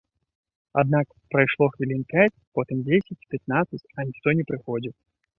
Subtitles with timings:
[0.81, 4.93] Аднак прайшло хвілін пяць, потым дзесяць, пятнаццаць, а ніхто не прыходзіў.